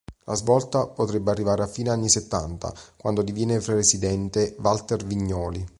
La 0.23 0.33
svolta 0.33 0.87
potrebbe 0.87 1.29
arrivare 1.29 1.61
a 1.61 1.67
fine 1.67 1.91
anni 1.91 2.09
settanta 2.09 2.73
quando 2.97 3.21
diviene 3.21 3.59
presidente 3.59 4.55
Walter 4.59 5.05
Vignoli. 5.05 5.63